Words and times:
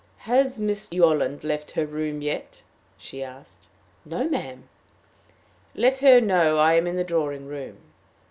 "Has 0.25 0.59
Miss 0.59 0.91
Yolland 0.91 1.43
left 1.43 1.69
her 1.73 1.85
room 1.85 2.23
yet?" 2.23 2.63
she 2.97 3.21
asked. 3.21 3.67
"No, 4.03 4.27
ma'am." 4.27 4.63
"Let 5.75 5.99
her 5.99 6.19
know 6.19 6.57
I 6.57 6.73
am 6.73 6.87
in 6.87 6.95
the 6.95 7.03
drawing 7.03 7.45
room." 7.45 7.77